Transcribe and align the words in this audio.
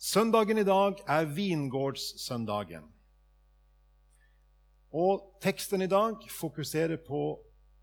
Søndagen 0.00 0.56
i 0.58 0.64
dag 0.64 0.96
er 1.06 1.26
vingårdssøndagen. 1.28 2.86
Og 4.96 5.26
teksten 5.44 5.84
i 5.84 5.88
dag 5.92 6.24
fokuserer 6.32 6.96
på 7.04 7.20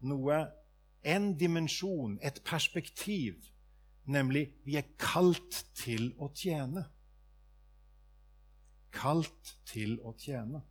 noe, 0.10 0.40
en 1.06 1.28
dimensjon, 1.38 2.18
et 2.26 2.42
perspektiv, 2.44 3.38
nemlig 4.10 4.48
vi 4.66 4.80
er 4.82 4.90
kalt 4.98 5.62
til 5.78 6.10
å 6.18 6.32
tjene. 6.34 6.88
Kalt 8.98 9.54
til 9.70 10.00
å 10.02 10.16
tjene. 10.18 10.66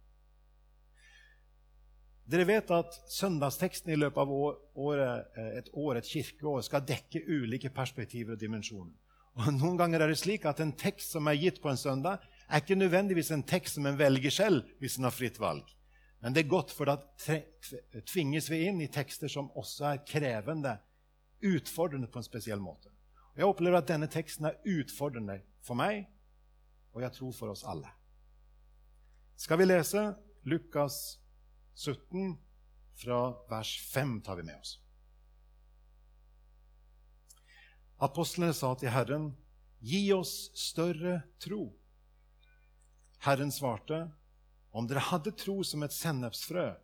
Dere 2.27 2.51
vet 2.51 2.75
at 2.75 3.01
søndagsteksten 3.07 3.95
i 3.95 4.03
løpet 4.03 4.19
av 4.19 4.35
året, 4.35 5.31
eh, 5.39 5.59
et 5.63 5.71
år, 5.73 6.03
et 6.03 6.11
kirkeår, 6.11 6.65
skal 6.67 6.83
dekke 6.83 7.23
ulike 7.23 7.71
perspektiver 7.71 8.35
og 8.35 8.41
dimensjoner. 8.41 9.06
Og 9.37 9.53
Noen 9.53 9.77
ganger 9.77 10.01
er 10.01 10.11
det 10.11 10.19
slik 10.21 10.47
at 10.49 10.61
en 10.65 10.73
tekst 10.77 11.13
som 11.13 11.29
er 11.29 11.37
gitt 11.37 11.61
på 11.61 11.69
en 11.69 11.81
søndag, 11.81 12.23
er 12.49 12.63
ikke 12.63 12.79
nødvendigvis 12.79 13.33
en 13.35 13.45
tekst 13.45 13.77
som 13.77 13.87
en 13.89 13.99
velger 13.99 14.33
selv 14.33 14.69
hvis 14.81 14.97
en 14.97 15.09
har 15.09 15.15
fritt 15.15 15.41
valg. 15.43 15.67
Men 16.25 16.33
det 16.33 16.45
er 16.45 16.51
godt, 16.51 16.73
for 16.73 16.89
da 16.89 16.97
tvinges 18.09 18.49
vi 18.51 18.63
inn 18.67 18.81
i 18.81 18.89
tekster 18.93 19.29
som 19.31 19.51
også 19.59 19.91
er 19.91 20.05
krevende, 20.09 20.79
utfordrende 21.45 22.09
på 22.09 22.23
en 22.23 22.27
spesiell 22.27 22.63
måte. 22.63 22.89
Og 23.35 23.43
Jeg 23.43 23.51
opplever 23.51 23.83
at 23.83 23.91
denne 23.91 24.09
teksten 24.09 24.49
er 24.49 24.57
utfordrende 24.65 25.43
for 25.63 25.77
meg, 25.77 26.07
og 26.97 27.05
jeg 27.05 27.13
tror 27.19 27.37
for 27.37 27.53
oss 27.53 27.67
alle. 27.69 27.93
Skal 29.37 29.61
vi 29.61 29.69
lese 29.69 30.07
Lukas 30.49 31.19
17, 31.77 32.39
fra 32.97 33.21
vers 33.51 33.77
5 33.93 34.21
tar 34.25 34.41
vi 34.41 34.47
med 34.49 34.57
oss. 34.57 34.79
Apostlene 37.97 38.53
sa 38.53 38.75
til 38.77 38.93
Herren, 38.93 39.31
'Gi 39.81 40.13
oss 40.13 40.51
større 40.53 41.23
tro.' 41.41 41.73
Herren 43.25 43.53
svarte, 43.53 44.11
'Om 44.73 44.87
dere 44.87 45.01
hadde 45.01 45.33
tro 45.33 45.63
som 45.65 45.83
et 45.83 45.93
sennepsfrø, 45.93 46.75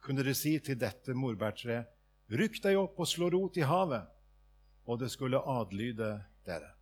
kunne 0.00 0.22
dere 0.22 0.34
si 0.34 0.58
til 0.58 0.76
dette 0.76 1.14
morbærtreet:" 1.16 1.88
'Rykk 2.28 2.60
deg 2.62 2.76
opp 2.76 3.00
og 3.00 3.08
slå 3.08 3.30
rot 3.32 3.56
i 3.56 3.64
havet', 3.64 4.08
og 4.84 4.98
det 5.00 5.10
skulle 5.10 5.40
adlyde 5.40 6.24
dere. 6.44 6.74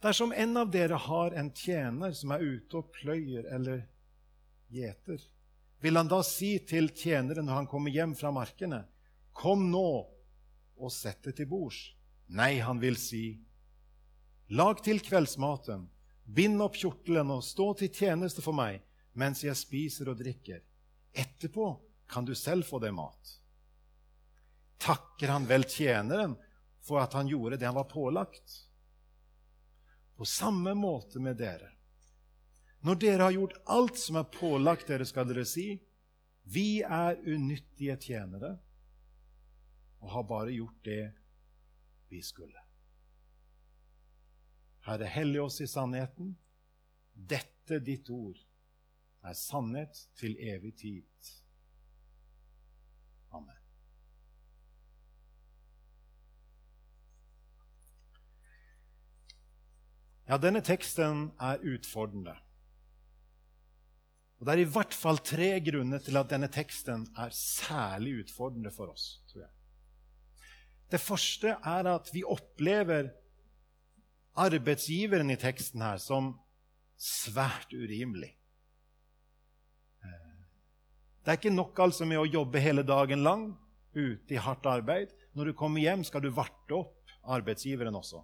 Dersom 0.00 0.32
en 0.32 0.56
av 0.56 0.70
dere 0.70 0.96
har 0.96 1.34
en 1.34 1.50
tjener 1.50 2.12
som 2.12 2.30
er 2.30 2.44
ute 2.44 2.76
og 2.76 2.92
pløyer 2.92 3.48
eller 3.52 3.82
gjeter, 4.70 5.18
vil 5.80 5.96
han 5.96 6.08
da 6.08 6.22
si 6.22 6.58
til 6.58 6.88
tjeneren 6.94 7.46
når 7.46 7.54
han 7.54 7.66
kommer 7.66 7.90
hjem 7.90 8.14
fra 8.14 8.30
markene, 8.30 8.86
'Kom 9.32 9.70
nå 9.70 10.17
og 10.78 10.92
sett 10.94 11.22
det 11.26 11.36
til 11.38 11.48
bords. 11.50 11.80
Nei, 12.28 12.58
han 12.60 12.80
vil 12.80 12.98
si, 13.00 13.38
lag 14.52 14.82
til 14.84 15.00
kveldsmaten, 15.04 15.86
bind 16.24 16.60
opp 16.60 16.76
kjortelen 16.76 17.32
og 17.32 17.44
stå 17.44 17.72
til 17.80 17.92
tjeneste 17.92 18.44
for 18.44 18.56
meg 18.56 18.82
mens 19.18 19.42
jeg 19.42 19.56
spiser 19.58 20.12
og 20.12 20.20
drikker. 20.20 20.60
Etterpå 21.10 21.72
kan 22.08 22.26
du 22.28 22.34
selv 22.38 22.68
få 22.68 22.78
deg 22.82 22.94
mat. 22.94 23.32
Takker 24.78 25.32
han 25.32 25.48
vel 25.48 25.66
tjeneren 25.66 26.36
for 26.84 27.02
at 27.02 27.16
han 27.18 27.28
gjorde 27.28 27.58
det 27.58 27.66
han 27.66 27.76
var 27.76 27.88
pålagt? 27.90 28.60
På 30.14 30.26
samme 30.28 30.74
måte 30.78 31.20
med 31.22 31.38
dere. 31.40 31.72
Når 32.86 33.00
dere 33.02 33.26
har 33.26 33.34
gjort 33.34 33.58
alt 33.74 33.98
som 33.98 34.20
er 34.20 34.30
pålagt 34.30 34.86
dere, 34.90 35.06
skal 35.06 35.26
dere 35.26 35.44
si, 35.48 35.72
vi 36.48 36.80
er 36.82 37.18
unyttige 37.26 37.96
tjenere 38.00 38.54
og 40.00 40.10
har 40.14 40.26
bare 40.28 40.54
gjort 40.54 40.84
det 40.84 41.02
vi 42.08 42.22
skulle. 42.22 42.64
Herre, 44.88 45.08
hellig 45.12 45.40
oss 45.42 45.60
i 45.60 45.68
sannheten. 45.68 46.32
Dette 47.12 47.80
ditt 47.84 48.08
ord 48.14 48.38
er 49.26 49.36
sannhet 49.36 49.98
til 50.16 50.38
evig 50.40 50.72
tid. 50.80 51.32
Amen. 53.34 53.56
Ja, 60.28 60.36
denne 60.36 60.60
teksten 60.64 61.30
er 61.40 61.60
utfordrende. 61.64 62.36
Og 64.38 64.46
Det 64.46 64.54
er 64.54 64.62
i 64.62 64.70
hvert 64.70 64.94
fall 64.94 65.18
tre 65.18 65.48
grunner 65.66 65.98
til 65.98 66.16
at 66.20 66.28
denne 66.30 66.48
teksten 66.52 67.08
er 67.18 67.32
særlig 67.34 68.20
utfordrende 68.22 68.70
for 68.70 68.92
oss. 68.92 69.22
tror 69.32 69.42
jeg. 69.42 69.57
Det 70.88 71.00
første 71.00 71.54
er 71.56 71.88
at 71.90 72.08
vi 72.14 72.24
opplever 72.24 73.10
arbeidsgiveren 74.38 75.30
i 75.30 75.38
teksten 75.40 75.82
her 75.84 76.00
som 76.00 76.32
svært 76.98 77.74
urimelig. 77.74 78.32
Det 81.28 81.34
er 81.34 81.40
ikke 81.42 81.52
nok 81.52 81.80
altså 81.84 82.06
med 82.08 82.22
å 82.22 82.28
jobbe 82.28 82.60
hele 82.62 82.82
dagen 82.86 83.20
lang 83.20 83.50
ute 83.92 84.32
i 84.32 84.40
hardt 84.40 84.64
arbeid. 84.70 85.12
Når 85.36 85.50
du 85.50 85.56
kommer 85.58 85.82
hjem, 85.82 86.04
skal 86.06 86.24
du 86.24 86.30
varte 86.32 86.78
opp 86.78 87.12
arbeidsgiveren 87.28 87.98
også. 87.98 88.22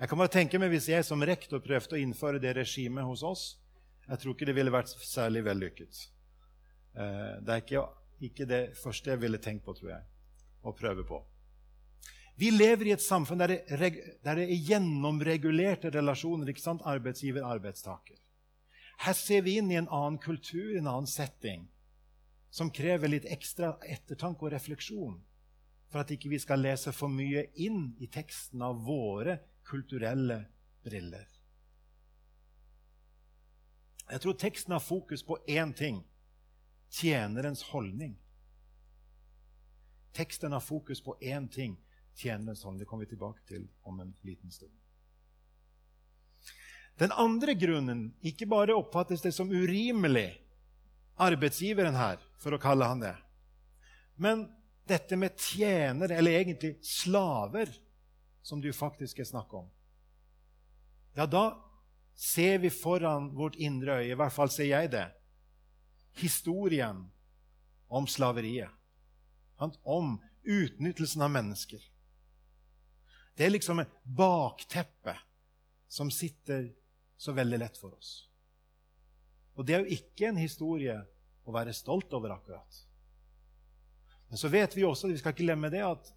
Jeg 0.00 0.08
kan 0.08 0.18
bare 0.18 0.32
tenke 0.32 0.58
meg 0.58 0.72
Hvis 0.72 0.88
jeg 0.88 1.04
som 1.04 1.22
rektor 1.22 1.60
prøvde 1.62 1.94
å 1.94 2.00
innføre 2.00 2.40
det 2.42 2.56
regimet 2.56 3.06
hos 3.06 3.22
oss, 3.22 3.44
jeg 4.08 4.18
tror 4.18 4.34
ikke 4.34 4.48
det 4.48 4.56
ville 4.56 4.74
vært 4.74 4.90
særlig 4.90 5.44
vellykket. 5.46 6.00
Eh, 6.98 7.34
det 7.46 7.54
er 7.54 7.62
ikke, 7.62 7.84
ikke 8.26 8.48
det 8.48 8.62
første 8.80 9.12
jeg 9.12 9.22
ville 9.22 9.38
tenkt 9.38 9.62
på, 9.62 9.76
tror 9.78 9.92
jeg, 9.92 10.08
å 10.66 10.74
prøve 10.74 11.06
på. 11.06 11.20
Vi 12.40 12.48
lever 12.50 12.88
i 12.88 12.92
et 12.94 13.02
samfunn 13.04 13.42
der 13.42 13.52
det, 13.52 13.90
der 14.24 14.38
det 14.38 14.46
er 14.48 14.62
gjennomregulerte 14.64 15.90
relasjoner. 15.92 16.48
ikke 16.48 16.62
sant? 16.62 16.82
Arbeidsgiver-arbeidstaker. 16.88 18.16
Her 19.04 19.12
ser 19.12 19.42
vi 19.44 19.58
inn 19.58 19.68
i 19.70 19.76
en 19.76 19.88
annen 19.88 20.16
kultur, 20.18 20.76
en 20.78 20.88
annen 20.88 21.08
setting, 21.08 21.66
som 22.50 22.70
krever 22.72 23.12
litt 23.12 23.28
ekstra 23.28 23.74
ettertanke 23.84 24.46
og 24.46 24.54
refleksjon 24.54 25.18
for 25.90 26.00
at 26.00 26.12
ikke 26.14 26.30
vi 26.32 26.38
skal 26.40 26.62
lese 26.64 26.92
for 26.96 27.12
mye 27.12 27.44
inn 27.60 27.90
i 28.00 28.08
teksten 28.08 28.62
av 28.62 28.80
våre 28.86 29.36
kulturelle 29.68 30.40
briller. 30.84 31.28
Jeg 34.10 34.24
tror 34.24 34.38
teksten 34.40 34.72
har 34.72 34.80
fokus 34.82 35.22
på 35.22 35.38
én 35.48 35.76
ting 35.76 36.00
tjenerens 36.90 37.62
holdning. 37.70 38.16
Teksten 40.16 40.52
har 40.52 40.64
fokus 40.64 41.04
på 41.04 41.18
én 41.20 41.46
ting 41.52 41.76
tjenerens 42.20 42.62
hånd. 42.64 42.78
Det 42.80 42.86
kommer 42.88 43.06
vi 43.06 43.14
tilbake 43.14 43.42
til 43.48 43.66
om 43.88 44.00
en 44.02 44.12
liten 44.26 44.52
stund. 44.52 44.72
Den 47.00 47.12
andre 47.16 47.54
grunnen 47.56 48.10
Ikke 48.20 48.46
bare 48.46 48.76
oppfattes 48.76 49.22
det 49.24 49.32
som 49.32 49.50
urimelig, 49.50 50.36
arbeidsgiveren 51.20 51.96
her, 51.96 52.20
for 52.40 52.56
å 52.56 52.60
kalle 52.60 52.88
han 52.88 53.02
det, 53.02 53.16
men 54.20 54.46
dette 54.88 55.16
med 55.16 55.36
tjenere, 55.38 56.16
eller 56.16 56.38
egentlig 56.40 56.74
slaver, 56.84 57.68
som 58.42 58.60
jo 58.64 58.72
faktisk 58.72 59.20
er 59.20 59.28
snakk 59.28 59.52
om. 59.54 59.68
Ja, 61.16 61.26
da 61.26 61.60
ser 62.16 62.58
vi 62.58 62.70
foran 62.72 63.30
vårt 63.36 63.56
indre 63.60 64.00
øye, 64.00 64.12
i 64.12 64.18
hvert 64.18 64.34
fall 64.34 64.52
ser 64.52 64.68
jeg 64.68 64.90
det, 64.92 65.06
historien 66.20 67.04
om 67.88 68.08
slaveriet. 68.08 68.72
Om 69.84 70.16
utnyttelsen 70.42 71.22
av 71.22 71.32
mennesker. 71.32 71.80
Det 73.40 73.46
er 73.46 73.54
liksom 73.54 73.78
bakteppet 73.80 73.88
bakteppe 74.04 75.14
som 75.88 76.10
sitter 76.10 76.66
så 77.16 77.32
veldig 77.32 77.58
lett 77.58 77.78
for 77.80 77.94
oss. 77.96 78.28
Og 79.56 79.64
det 79.64 79.74
er 79.74 79.80
jo 79.80 79.96
ikke 79.96 80.26
en 80.28 80.36
historie 80.36 80.98
å 81.48 81.54
være 81.54 81.72
stolt 81.72 82.12
over, 82.12 82.34
akkurat. 82.34 82.80
Men 84.28 84.36
så 84.36 84.50
vet 84.52 84.76
vi 84.76 84.84
også, 84.84 85.08
vi 85.08 85.16
skal 85.22 85.32
ikke 85.32 85.46
glemme 85.46 85.70
det, 85.72 85.80
at 85.80 86.10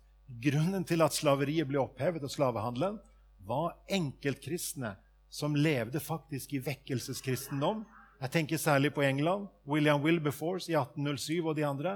grunnen 0.44 0.84
til 0.84 1.00
at 1.06 1.16
slaveriet 1.16 1.70
ble 1.70 1.80
opphevet, 1.80 2.28
og 2.28 2.34
slavehandelen, 2.34 3.00
var 3.48 3.80
enkeltkristne 3.88 4.92
som 5.32 5.56
levde 5.56 6.04
faktisk 6.04 6.58
i 6.58 6.62
vekkelseskristendom. 6.68 7.86
Jeg 8.20 8.36
tenker 8.36 8.60
særlig 8.60 8.92
på 9.00 9.08
England. 9.08 9.48
William 9.64 10.04
Wilberforce 10.04 10.68
i 10.68 10.76
1807 10.76 11.40
og 11.40 11.56
de 11.56 11.64
andre. 11.72 11.96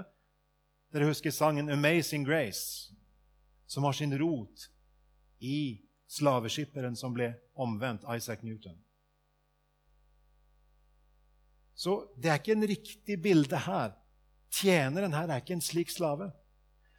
Dere 0.95 1.11
husker 1.11 1.35
sangen 1.35 1.67
'Amazing 1.67 2.23
Grace', 2.23 2.95
som 3.67 3.83
har 3.83 3.91
sin 3.91 4.15
rot 4.15 4.69
i 5.39 5.81
slaveskipperen 6.07 6.95
som 6.95 7.13
ble 7.13 7.33
omvendt, 7.53 8.05
Isaac 8.15 8.43
Newton. 8.43 8.77
Så 11.77 11.99
det 12.17 12.31
er 12.31 12.39
ikke 12.41 12.55
en 12.55 12.67
riktig 12.67 13.19
bilde 13.21 13.59
her. 13.67 13.93
Tjeneren 14.49 15.13
her 15.13 15.29
er 15.29 15.43
ikke 15.43 15.57
en 15.59 15.61
slik 15.61 15.91
slave. 15.93 16.31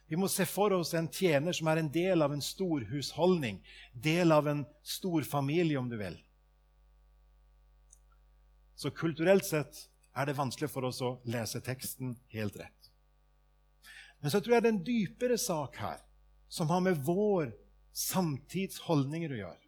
Vi 0.09 0.17
må 0.17 0.29
se 0.31 0.45
for 0.49 0.73
oss 0.73 0.93
en 0.97 1.09
tjener 1.11 1.53
som 1.53 1.67
er 1.69 1.81
en 1.81 1.91
del 1.93 2.23
av 2.25 2.33
en 2.33 2.41
stor 2.41 2.85
husholdning, 2.89 3.59
del 3.93 4.31
av 4.31 4.47
en 4.47 4.63
stor 4.81 5.25
familie, 5.27 5.77
om 5.77 5.89
du 5.89 5.97
vil. 5.99 6.15
Så 8.79 8.89
kulturelt 8.95 9.45
sett 9.45 9.83
er 10.15 10.25
det 10.25 10.37
vanskelig 10.39 10.71
for 10.71 10.87
oss 10.87 11.01
å 11.05 11.17
lese 11.29 11.61
teksten 11.61 12.15
helt 12.33 12.55
rett. 12.57 12.89
Men 14.23 14.31
så 14.31 14.39
tror 14.41 14.55
jeg 14.55 14.63
det 14.63 14.71
er 14.71 14.77
en 14.77 14.85
dypere 14.87 15.37
sak 15.39 15.77
her, 15.83 15.99
som 16.47 16.71
har 16.71 16.81
med 16.83 17.03
vår 17.05 17.51
samtidsholdninger 17.95 19.33
å 19.33 19.41
gjøre. 19.43 19.65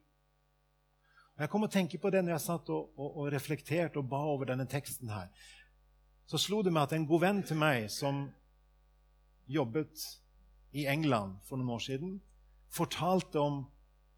Jeg 1.41 1.49
kom 1.49 1.65
og 1.65 1.71
tenke 1.73 1.97
på 1.97 2.11
det 2.13 2.21
når 2.21 2.35
jeg 2.35 2.43
satt 2.43 2.69
og, 2.69 2.91
og, 2.99 3.09
og 3.23 3.31
reflekterte 3.33 3.97
og 3.97 4.09
ba 4.11 4.19
over 4.29 4.51
denne 4.51 4.67
teksten. 4.69 5.09
her. 5.09 5.31
Så 6.29 6.37
slo 6.37 6.61
det 6.61 6.73
meg 6.73 6.85
at 6.85 6.93
en 6.95 7.07
god 7.09 7.23
venn 7.23 7.41
til 7.43 7.57
meg 7.59 7.89
som 7.91 8.27
jobbet 9.51 10.03
i 10.77 10.85
England 10.87 11.41
for 11.47 11.59
noen 11.59 11.73
år 11.75 11.83
siden, 11.83 12.13
fortalte 12.71 13.41
om 13.41 13.63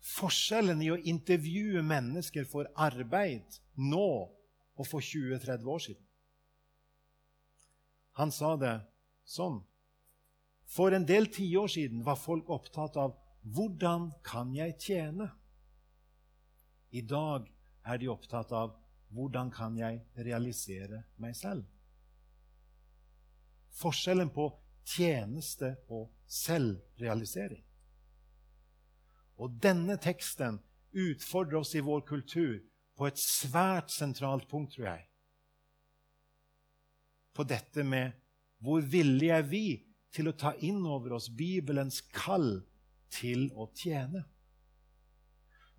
forskjellen 0.03 0.81
i 0.83 0.91
å 0.91 0.99
intervjue 0.99 1.81
mennesker 1.87 2.45
for 2.49 2.67
arbeid 2.75 3.57
nå 3.79 4.07
og 4.27 4.87
for 4.89 4.99
20-30 4.99 5.69
år 5.69 5.83
siden. 5.87 6.03
Han 8.19 8.33
sa 8.35 8.53
det 8.59 8.75
sånn. 9.25 9.61
For 10.69 10.93
en 10.93 11.05
del 11.07 11.29
tiår 11.33 11.71
siden 11.71 12.03
var 12.05 12.19
folk 12.19 12.49
opptatt 12.53 12.97
av 12.99 13.15
hvordan 13.43 14.11
kan 14.23 14.53
jeg 14.55 14.77
tjene? 14.79 15.27
I 16.93 17.01
dag 17.01 17.49
er 17.83 17.99
de 17.99 18.09
opptatt 18.11 18.51
av 18.55 18.75
hvordan 19.13 19.51
kan 19.53 19.75
jeg 19.77 20.01
realisere 20.15 21.03
meg 21.21 21.35
selv? 21.37 21.65
Forskjellen 23.73 24.29
på 24.33 24.47
tjeneste 24.85 25.73
og 25.91 26.11
selvrealisering. 26.29 27.63
Og 29.41 29.55
denne 29.61 29.97
teksten 30.01 30.59
utfordrer 30.93 31.59
oss 31.63 31.73
i 31.75 31.81
vår 31.83 32.03
kultur 32.05 32.59
på 32.93 33.07
et 33.09 33.17
svært 33.17 33.89
sentralt 33.89 34.45
punkt, 34.49 34.75
tror 34.75 34.91
jeg. 34.91 35.07
På 37.33 37.45
dette 37.49 37.83
med 37.83 38.13
hvor 38.63 38.85
villige 38.85 39.39
er 39.41 39.47
vi 39.49 39.65
til 40.13 40.29
å 40.29 40.37
ta 40.37 40.53
inn 40.61 40.83
over 40.85 41.17
oss 41.17 41.31
Bibelens 41.33 42.03
kall 42.13 42.61
til 43.13 43.47
å 43.55 43.69
tjene? 43.77 44.25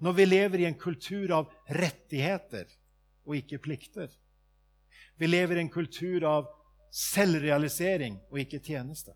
Når 0.04 0.16
vi 0.18 0.26
lever 0.26 0.62
i 0.62 0.68
en 0.68 0.78
kultur 0.78 1.32
av 1.34 1.50
rettigheter 1.70 2.70
og 3.24 3.36
ikke 3.38 3.60
plikter. 3.62 4.10
Vi 5.16 5.26
lever 5.28 5.56
i 5.58 5.64
en 5.64 5.72
kultur 5.72 6.26
av 6.28 6.48
selvrealisering 6.94 8.18
og 8.30 8.40
ikke 8.42 8.62
tjeneste. 8.62 9.14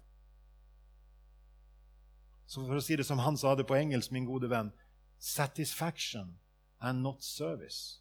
Så 2.48 2.64
for 2.64 2.78
å 2.78 2.82
si 2.82 2.96
det 2.96 3.04
som 3.04 3.20
han 3.20 3.36
sa 3.36 3.52
det 3.58 3.66
på 3.68 3.76
engelsk, 3.76 4.12
min 4.14 4.26
gode 4.28 4.48
venn 4.50 4.72
satisfaction 5.18 6.38
and 6.80 7.02
not 7.02 7.22
service. 7.22 8.00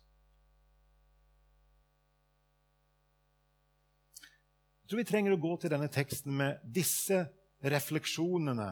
Jeg 4.81 4.93
tror 4.93 5.01
vi 5.01 5.09
trenger 5.09 5.33
å 5.35 5.41
gå 5.41 5.57
til 5.59 5.73
denne 5.73 5.89
teksten 5.91 6.37
med 6.39 6.61
disse 6.63 7.25
refleksjonene 7.59 8.69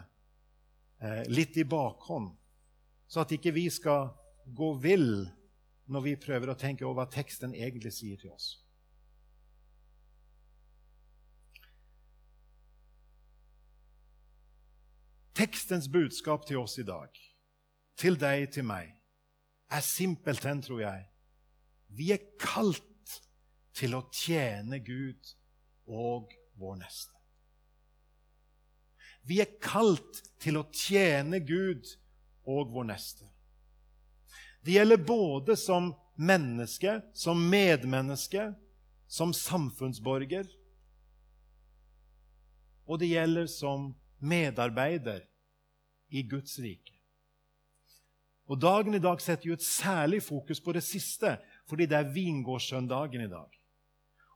litt 1.27 1.57
i 1.57 1.65
bakhånd, 1.67 2.31
så 3.07 3.23
at 3.23 3.33
ikke 3.35 3.53
vi 3.55 3.67
skal 3.73 4.09
gå 4.45 4.73
vill 4.81 5.25
når 5.91 6.05
vi 6.05 6.15
prøver 6.19 6.51
å 6.51 6.57
tenke 6.57 6.85
over 6.85 7.03
hva 7.03 7.11
teksten 7.13 7.53
egentlig 7.53 7.93
sier 7.93 8.21
til 8.21 8.33
oss. 8.33 8.55
Tekstens 15.35 15.89
budskap 15.91 16.45
til 16.47 16.61
oss 16.61 16.77
i 16.79 16.85
dag, 16.87 17.11
til 17.99 18.15
deg, 18.19 18.47
til 18.55 18.63
meg, 18.67 18.93
er 19.71 19.83
simpelthen, 19.83 20.61
tror 20.61 20.79
jeg 20.83 21.05
Vi 21.95 22.11
er 22.11 22.23
kalt 22.39 23.19
til 23.75 23.95
å 23.95 24.05
tjene 24.13 24.79
Gud 24.83 25.35
og 25.85 26.31
vår 26.59 26.79
neste. 26.79 27.13
Vi 29.25 29.41
er 29.41 29.57
kalt 29.61 30.21
til 30.41 30.59
å 30.59 30.67
tjene 30.73 31.41
Gud 31.41 31.87
og 32.45 32.73
vår 32.73 32.89
neste. 32.91 33.25
Det 34.65 34.77
gjelder 34.77 35.01
både 35.01 35.55
som 35.57 35.91
menneske, 36.15 36.99
som 37.13 37.41
medmenneske, 37.49 38.51
som 39.07 39.33
samfunnsborger. 39.33 40.47
Og 42.85 43.01
det 43.01 43.11
gjelder 43.13 43.49
som 43.49 43.91
medarbeider 44.21 45.23
i 46.09 46.23
Guds 46.25 46.59
rike. 46.61 46.93
Og 48.45 48.61
Dagen 48.61 48.93
i 48.93 49.01
dag 49.01 49.21
setter 49.21 49.49
jo 49.49 49.57
et 49.57 49.65
særlig 49.65 50.21
fokus 50.21 50.61
på 50.61 50.73
det 50.77 50.83
siste, 50.85 51.37
fordi 51.65 51.87
det 51.89 51.97
er 51.97 52.11
vingårdssøndagen 52.13 53.25
i 53.25 53.31
dag. 53.31 53.49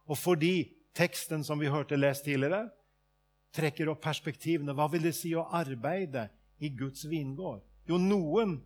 Og 0.10 0.18
fordi 0.18 0.72
teksten 0.98 1.46
som 1.46 1.62
vi 1.62 1.70
hørte 1.70 1.98
lest 1.98 2.26
tidligere, 2.26 2.66
trekker 3.56 3.90
opp 3.92 4.02
perspektivene. 4.04 4.76
Hva 4.78 4.90
vil 4.92 5.06
det 5.08 5.16
si 5.18 5.34
å 5.36 5.48
arbeide 5.56 6.28
i 6.60 6.72
Guds 6.76 7.06
vingård? 7.10 7.64
Jo, 7.90 7.98
noen 7.98 8.60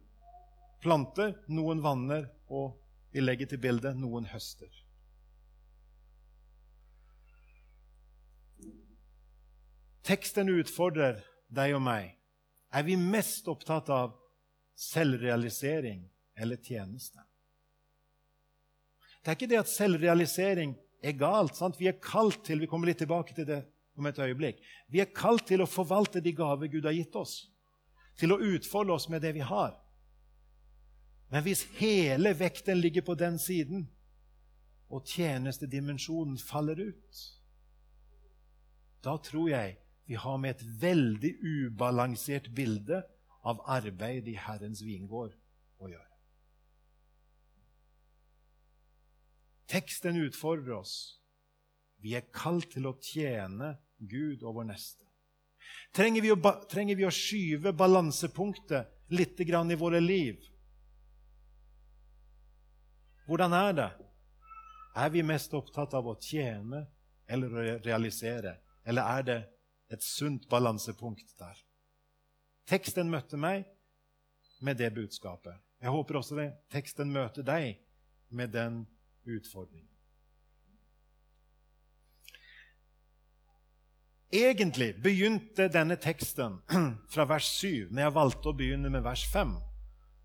planter, 0.83 1.37
noen 1.47 1.81
vanner, 1.83 2.27
og 2.51 2.75
vi 3.13 3.23
legger 3.23 3.53
til 3.53 3.61
bildet 3.63 3.95
noen 3.99 4.27
høster. 4.31 4.71
Teksten 10.03 10.51
utfordrer 10.51 11.21
deg 11.47 11.77
og 11.77 11.85
meg. 11.85 12.17
Er 12.73 12.83
vi 12.83 12.97
mest 12.99 13.47
opptatt 13.47 13.87
av 13.93 14.17
selvrealisering 14.75 16.01
eller 16.35 16.59
tjeneste? 16.59 17.21
Det 19.23 19.31
er 19.31 19.37
ikke 19.37 19.51
det 19.53 19.61
at 19.61 19.71
selvrealisering 19.71 20.73
er 20.99 21.15
galt. 21.15 21.55
Sant? 21.55 21.79
Vi 21.79 21.87
er 21.87 22.01
kalt 22.03 22.41
til 22.43 22.59
vi 22.59 22.67
kommer 22.67 22.89
litt 22.89 22.99
tilbake 22.99 23.35
til 23.37 23.47
det 23.47 23.61
om 23.95 24.05
et 24.09 24.19
øyeblikk, 24.19 24.61
vi 24.89 25.01
er 25.03 25.13
kalt 25.13 25.47
til 25.47 25.61
å 25.61 25.69
forvalte 25.69 26.21
de 26.23 26.33
gaver 26.35 26.71
Gud 26.71 26.85
har 26.85 26.95
gitt 26.95 27.15
oss. 27.15 27.49
Til 28.17 28.33
å 28.33 28.41
utfolde 28.41 28.93
oss 28.93 29.09
med 29.09 29.21
det 29.25 29.33
vi 29.33 29.45
har. 29.45 29.75
Men 31.33 31.45
hvis 31.45 31.63
hele 31.79 32.33
vekten 32.37 32.77
ligger 32.77 33.01
på 33.05 33.15
den 33.17 33.39
siden, 33.41 33.87
og 34.93 35.07
tjenestedimensjonen 35.09 36.37
faller 36.37 36.77
ut, 36.77 37.21
da 39.03 39.17
tror 39.17 39.49
jeg 39.49 39.77
vi 40.05 40.19
har 40.19 40.37
med 40.37 40.55
et 40.55 40.65
veldig 40.81 41.31
ubalansert 41.41 42.51
bilde 42.55 43.01
av 43.43 43.63
arbeid 43.65 44.27
i 44.29 44.37
Herrens 44.37 44.83
vingård 44.85 45.33
å 45.81 45.89
gjøre. 45.89 46.09
Teksten 49.73 50.19
utfordrer 50.21 50.77
oss. 50.77 50.95
Vi 52.03 52.13
er 52.13 52.27
kalt 52.35 52.69
til 52.75 52.85
å 52.85 52.97
tjene 53.01 53.73
Gud 54.09 54.43
og 54.43 54.59
vår 54.59 54.69
neste. 54.71 55.05
Trenger 55.95 56.25
vi 56.25 56.31
å, 56.33 56.37
trenger 56.69 56.97
vi 56.99 57.05
å 57.07 57.13
skyve 57.13 57.73
balansepunktet 57.77 59.13
litt 59.13 59.39
i 59.39 59.75
våre 59.79 59.99
liv? 60.01 60.41
Hvordan 63.27 63.53
er 63.53 63.73
det? 63.73 63.91
Er 64.95 65.09
vi 65.09 65.23
mest 65.23 65.53
opptatt 65.53 65.93
av 65.93 66.07
å 66.07 66.17
tjene 66.19 66.83
eller 67.27 67.53
å 67.53 67.63
realisere? 67.85 68.57
Eller 68.85 69.19
er 69.19 69.23
det 69.23 69.39
et 69.93 70.03
sunt 70.03 70.49
balansepunkt 70.49 71.37
der. 71.39 71.55
Teksten 72.67 73.09
møtte 73.11 73.37
meg 73.37 73.65
med 74.63 74.77
det 74.79 74.91
budskapet. 74.95 75.55
Jeg 75.83 75.91
håper 75.91 76.19
også 76.19 76.35
det. 76.39 76.51
teksten 76.71 77.11
møter 77.11 77.43
deg 77.43 77.79
med 78.29 78.53
den 78.53 78.85
utfordringen. 79.25 79.92
Egentlig 84.33 84.95
begynte 85.03 85.67
denne 85.69 85.93
teksten 86.01 86.55
fra 87.13 87.25
vers 87.29 87.51
7, 87.59 87.91
men 87.91 88.07
jeg 88.07 88.15
valgte 88.15 88.49
å 88.49 88.57
begynne 88.57 88.89
med 88.89 89.03
vers 89.05 89.27
5. 89.29 89.51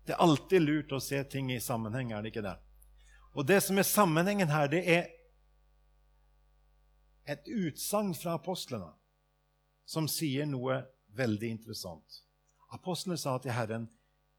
Det 0.07 0.15
er 0.15 0.23
alltid 0.25 0.63
lurt 0.63 0.95
å 0.97 1.01
se 1.03 1.19
ting 1.29 1.51
i 1.53 1.59
sammenheng, 1.61 2.09
er 2.09 2.25
det 2.25 2.31
ikke 2.31 2.45
det? 2.47 2.55
Og 3.37 3.45
det 3.45 3.59
som 3.61 3.77
er 3.77 3.85
sammenhengen 3.85 4.49
her, 4.49 4.65
det 4.71 4.81
er 4.89 5.11
et 7.29 7.45
utsagn 7.45 8.15
fra 8.17 8.33
apostlene 8.39 8.89
som 9.85 10.09
sier 10.09 10.49
noe 10.49 10.79
veldig 11.13 11.53
interessant. 11.59 12.23
Apostlene 12.73 13.17
sa 13.17 13.37
til 13.37 13.53
Herren, 13.53 13.85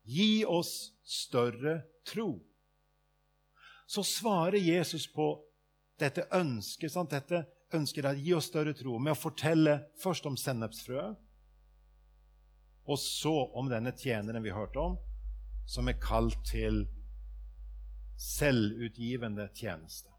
'Gi 0.03 0.45
oss 0.49 0.93
større 1.05 1.83
tro'. 2.05 2.41
Så 3.87 4.03
svarer 4.03 4.59
Jesus 4.59 5.07
på 5.07 5.45
dette 5.99 6.27
ønsket, 6.33 6.91
sant? 6.91 7.11
dette 7.11 7.45
ønsket 7.75 8.07
å 8.09 8.15
gi 8.17 8.35
oss 8.35 8.49
større 8.51 8.75
tro, 8.77 8.99
med 8.99 9.15
å 9.15 9.19
fortelle 9.19 9.77
først 10.03 10.27
om 10.27 10.37
sennepsfrøet, 10.39 11.19
og 12.91 12.99
så 12.99 13.35
om 13.55 13.69
denne 13.71 13.93
tjeneren 13.95 14.43
vi 14.43 14.55
hørte 14.55 14.81
om, 14.83 14.97
som 15.69 15.89
er 15.89 16.01
kalt 16.03 16.39
til 16.49 16.83
selvutgivende 18.21 19.47
tjeneste. 19.55 20.11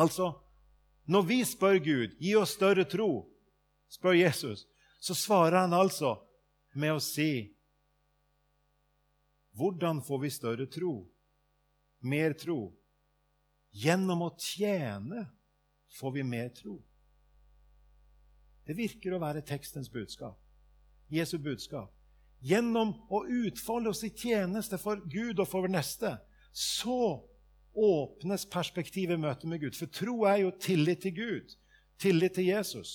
Altså, 0.00 0.32
når 1.10 1.26
vi 1.26 1.40
spør 1.44 1.78
Gud 1.84 2.16
gi 2.22 2.34
oss 2.38 2.54
større 2.56 2.86
tro, 2.88 3.26
spør 3.90 4.16
Jesus, 4.16 4.64
så 5.00 5.16
svarer 5.16 5.64
han 5.64 5.74
altså 5.74 6.16
med 6.78 6.96
å 6.96 7.02
si 7.02 7.56
Hvordan 9.58 9.98
får 10.06 10.18
vi 10.22 10.28
større 10.30 10.66
tro? 10.70 10.92
Mer 12.06 12.36
tro? 12.38 12.70
Gjennom 13.74 14.22
å 14.22 14.28
tjene 14.38 15.24
får 15.90 16.12
vi 16.12 16.22
mer 16.22 16.48
tro. 16.54 16.78
Det 18.66 18.76
virker 18.78 19.14
å 19.16 19.22
være 19.22 19.42
tekstens 19.46 19.90
budskap. 19.90 20.38
Jesu 21.10 21.38
budskap. 21.38 21.90
gjennom 22.40 22.94
å 23.12 23.24
utfolde 23.44 23.90
oss 23.92 24.04
i 24.06 24.12
tjeneste 24.16 24.78
for 24.80 25.02
Gud 25.12 25.42
og 25.42 25.48
for 25.48 25.66
vår 25.66 25.74
neste, 25.74 26.14
så 26.52 27.20
åpnes 27.76 28.46
perspektivet 28.50 29.18
i 29.18 29.20
møte 29.20 29.48
med 29.50 29.60
Gud. 29.60 29.76
For 29.76 29.92
tro 29.92 30.24
er 30.24 30.40
jo 30.44 30.54
tillit 30.56 31.02
til 31.04 31.14
Gud, 31.18 31.54
tillit 32.00 32.38
til 32.38 32.48
Jesus. 32.48 32.94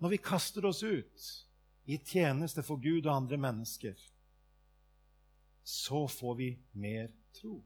Når 0.00 0.16
vi 0.16 0.22
kaster 0.24 0.64
oss 0.68 0.82
ut 0.82 1.28
i 1.86 1.98
tjeneste 2.00 2.64
for 2.66 2.80
Gud 2.80 3.06
og 3.06 3.14
andre 3.14 3.38
mennesker, 3.40 3.94
så 5.62 6.06
får 6.08 6.34
vi 6.40 6.50
mer 6.72 7.10
tro. 7.36 7.60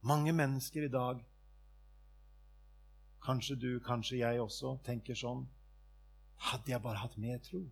Mange 0.00 0.32
mennesker 0.32 0.84
i 0.86 0.88
dag, 0.88 1.24
kanskje 3.24 3.56
du, 3.56 3.70
kanskje 3.80 4.20
jeg 4.20 4.40
også, 4.40 4.78
tenker 4.86 5.18
sånn 5.18 5.46
Hadde 6.38 6.70
jeg 6.70 6.82
bare 6.84 7.00
hatt 7.02 7.16
mer 7.18 7.40
tro? 7.42 7.64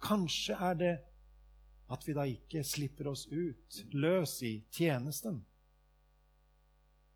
Kanskje 0.00 0.54
er 0.56 0.78
det 0.80 0.94
at 1.92 2.06
vi 2.06 2.14
da 2.16 2.24
ikke 2.28 2.62
slipper 2.64 3.10
oss 3.12 3.26
ut 3.28 3.80
løs 3.92 4.38
i 4.46 4.54
tjenesten. 4.72 5.42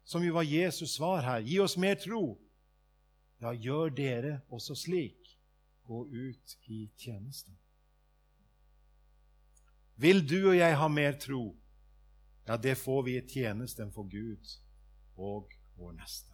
Som 0.05 0.25
jo 0.27 0.35
var 0.35 0.45
Jesus' 0.45 0.97
svar 0.99 1.25
her. 1.25 1.41
Gi 1.41 1.57
oss 1.61 1.79
mer 1.81 1.97
tro. 2.01 2.37
Ja, 3.41 3.53
gjør 3.53 3.93
dere 3.97 4.33
også 4.53 4.77
slik. 4.77 5.39
Gå 5.89 6.05
ut 6.05 6.57
i 6.69 6.85
tjenesten. 6.99 7.57
Vil 9.97 10.21
du 10.29 10.51
og 10.51 10.57
jeg 10.57 10.77
ha 10.77 10.89
mer 10.89 11.17
tro? 11.21 11.53
Ja, 12.47 12.57
det 12.57 12.75
får 12.79 13.03
vi 13.03 13.17
i 13.17 13.27
tjenesten 13.29 13.93
for 13.93 14.09
Gud 14.11 14.59
og 15.17 15.53
vår 15.79 15.93
neste. 15.93 16.33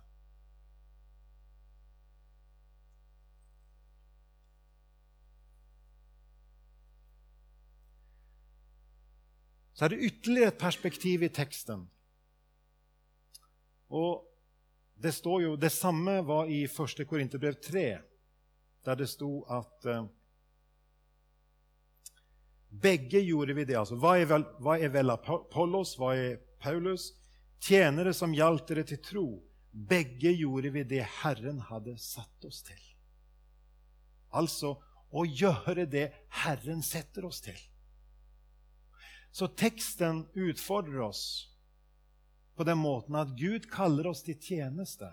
Så 9.79 9.85
er 9.85 9.93
det 9.93 10.03
ytterligere 10.03 10.51
et 10.51 10.59
perspektiv 10.59 11.23
i 11.23 11.29
teksten. 11.31 11.85
Og 13.95 14.25
det 14.99 15.13
står 15.15 15.41
jo 15.41 15.57
Det 15.57 15.71
samme 15.73 16.27
var 16.27 16.51
i 16.51 16.65
1. 16.65 17.07
Korinterbrev 17.07 17.55
3, 17.63 17.99
der 18.85 18.95
det 18.95 19.09
sto 19.09 19.43
at 19.43 19.87
uh, 19.87 20.09
begge 22.83 23.21
gjorde 23.21 23.55
vi 23.55 23.65
det. 23.65 23.77
altså. 23.77 23.97
Hva 23.97 24.17
er 24.19 24.29
vel, 24.31 24.45
hva 24.63 24.79
er 24.79 24.93
vel 24.95 25.11
Apollos, 25.15 25.97
hva 25.99 26.15
er 26.17 26.39
Paulus? 26.63 27.13
Tjenere 27.61 28.15
som 28.15 28.35
hjalp 28.35 28.67
dere 28.69 28.85
til 28.87 29.01
tro. 29.03 29.27
Begge 29.71 30.33
gjorde 30.33 30.71
vi 30.75 30.85
det 30.89 31.05
Herren 31.23 31.61
hadde 31.69 31.97
satt 32.01 32.45
oss 32.47 32.63
til. 32.67 32.81
Altså 34.31 34.77
å 35.11 35.25
gjøre 35.25 35.87
det 35.89 36.09
Herren 36.45 36.83
setter 36.85 37.27
oss 37.29 37.41
til. 37.45 37.59
Så 39.33 39.49
teksten 39.49 40.25
utfordrer 40.35 41.03
oss 41.09 41.23
på 42.59 42.65
den 42.67 42.81
måten 42.81 43.17
at 43.17 43.37
Gud 43.39 43.69
kaller 43.71 44.09
oss 44.11 44.25
til 44.27 44.39
tjeneste. 44.43 45.13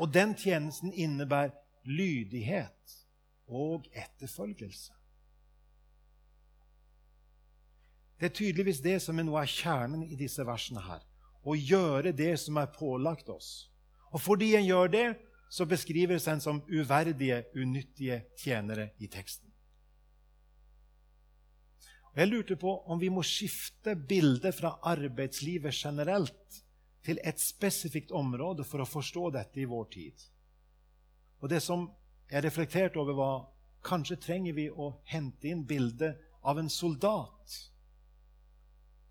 Og 0.00 0.08
den 0.12 0.32
tjenesten 0.38 0.92
innebærer 0.92 1.52
lydighet 1.84 2.96
og 3.46 3.86
etterfølgelse. 3.92 4.94
Det 8.22 8.28
er 8.28 8.34
tydeligvis 8.38 8.78
det 8.78 9.00
som 9.02 9.18
er 9.18 9.24
noe 9.26 9.40
av 9.42 9.50
kjernen 9.50 10.04
i 10.06 10.14
disse 10.14 10.44
versene 10.46 10.78
her. 10.86 11.00
Å 11.42 11.56
gjøre 11.58 12.12
det 12.14 12.36
som 12.38 12.60
er 12.60 12.68
pålagt 12.70 13.26
oss. 13.34 13.48
Og 14.14 14.22
fordi 14.22 14.52
en 14.54 14.62
gjør 14.62 14.92
det, 14.92 15.06
så 15.50 15.66
beskrives 15.66 16.28
en 16.30 16.38
som 16.40 16.60
uverdige, 16.70 17.40
unyttige 17.58 18.20
tjenere 18.38 18.92
i 19.02 19.08
teksten. 19.10 19.50
Og 22.12 22.20
Jeg 22.22 22.30
lurte 22.30 22.56
på 22.62 22.76
om 22.86 23.02
vi 23.02 23.10
må 23.10 23.24
skifte 23.26 23.96
bildet 23.96 24.54
fra 24.54 24.76
arbeidslivet 24.92 25.74
generelt 25.74 26.62
til 27.02 27.18
et 27.26 27.42
spesifikt 27.42 28.14
område 28.14 28.62
for 28.62 28.84
å 28.84 28.86
forstå 28.86 29.32
dette 29.34 29.64
i 29.64 29.66
vår 29.66 29.90
tid. 29.90 30.14
Og 31.42 31.50
Det 31.50 31.58
som 31.58 31.90
jeg 32.30 32.46
reflekterte 32.46 33.02
over, 33.02 33.18
var 33.18 33.44
kanskje 33.82 34.20
trenger 34.22 34.54
vi 34.54 34.70
å 34.70 34.92
hente 35.10 35.50
inn 35.50 35.66
bildet 35.66 36.22
av 36.46 36.62
en 36.62 36.70
soldat 36.70 37.71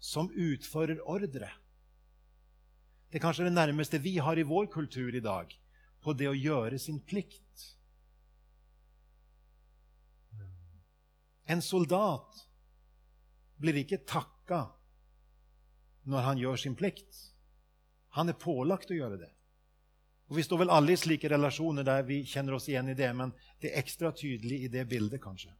som 0.01 0.31
utfører 0.34 1.00
ordre. 1.05 1.51
Det 3.12 3.20
er 3.20 3.24
kanskje 3.24 3.46
det 3.46 3.53
nærmeste 3.53 4.00
vi 4.01 4.15
har 4.24 4.39
i 4.39 4.48
vår 4.48 4.72
kultur 4.74 5.13
i 5.13 5.22
dag 5.22 5.51
på 6.01 6.13
det 6.17 6.29
å 6.31 6.38
gjøre 6.38 6.79
sin 6.81 6.98
plikt. 7.05 7.67
En 11.46 11.62
soldat 11.62 12.48
blir 13.62 13.84
ikke 13.84 14.01
takka 14.08 14.63
når 16.10 16.25
han 16.25 16.41
gjør 16.41 16.58
sin 16.63 16.77
plikt. 16.79 17.27
Han 18.17 18.31
er 18.31 18.39
pålagt 18.39 18.89
å 18.91 18.98
gjøre 18.98 19.20
det. 19.22 19.29
Og 20.31 20.38
Vi 20.38 20.46
står 20.48 20.62
vel 20.63 20.72
alle 20.72 20.96
i 20.96 21.00
slike 21.00 21.29
relasjoner 21.29 21.84
der 21.84 22.05
vi 22.08 22.22
kjenner 22.24 22.55
oss 22.55 22.70
igjen 22.72 22.89
i 22.89 22.96
det, 22.96 23.10
men 23.13 23.34
det 23.60 23.70
er 23.70 23.81
ekstra 23.84 24.13
tydelig 24.15 24.62
i 24.63 24.70
det 24.72 24.86
bildet, 24.88 25.20
kanskje. 25.22 25.51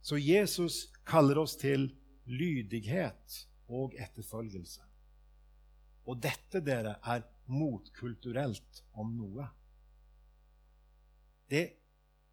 Så 0.00 0.16
Jesus 0.18 0.88
kaller 1.12 1.42
oss 1.42 1.58
til 1.60 1.90
lydighet 2.30 3.42
og 3.72 3.94
etterfølgelse. 4.00 4.84
Og 6.08 6.18
dette, 6.22 6.62
dere, 6.64 6.96
er 7.04 7.26
motkulturelt 7.52 8.82
om 8.98 9.12
noe. 9.18 9.46
Det 11.52 11.64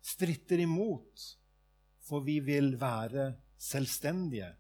stritter 0.06 0.64
imot, 0.64 1.26
for 2.08 2.24
vi 2.26 2.40
vil 2.42 2.74
være 2.80 3.34
selvstendige. 3.60 4.54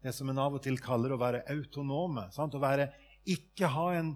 Det 0.00 0.12
som 0.14 0.30
en 0.30 0.40
av 0.40 0.56
og 0.56 0.62
til 0.64 0.78
kaller 0.80 1.14
å 1.14 1.20
være 1.20 1.44
autonome. 1.52 2.28
Sant? 2.32 2.54
Å 2.54 2.62
være, 2.62 2.90
ikke 3.24 3.72
ha 3.74 3.88
en 3.98 4.14